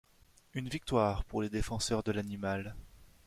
[0.55, 2.73] Une victoire pour les défenseurs de l'animal.